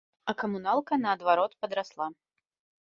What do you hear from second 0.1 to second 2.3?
А камуналка, наадварот, падрасла.